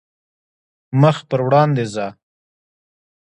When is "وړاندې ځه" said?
1.45-2.07